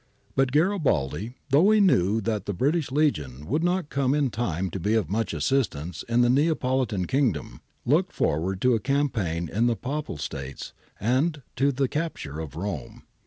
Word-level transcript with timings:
But 0.35 0.51
Garibaldi, 0.51 1.35
though 1.51 1.69
he 1.69 1.79
knew 1.79 2.21
that 2.21 2.47
the 2.47 2.55
British 2.55 2.89
Legion 2.91 3.45
would 3.45 3.63
not 3.63 3.89
come 3.91 4.15
in 4.15 4.31
time 4.31 4.71
to 4.71 4.79
be 4.79 4.95
of 4.95 5.11
much 5.11 5.31
assistance 5.31 6.03
in 6.09 6.21
the 6.21 6.29
Neapolitan 6.31 7.05
kingdom, 7.05 7.61
looked 7.85 8.11
forward 8.11 8.61
to 8.61 8.73
a 8.73 8.79
campaign 8.79 9.47
in 9.47 9.67
the 9.67 9.75
Papal 9.75 10.17
States, 10.17 10.73
and 10.99 11.43
to 11.55 11.71
the 11.71 11.87
capture 11.87 12.39
of 12.39 12.55
Rome. 12.55 13.03